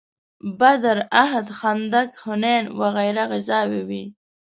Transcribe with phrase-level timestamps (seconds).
[0.59, 4.03] بدر، احد، خندق، حنین وغیره غزاوې وې.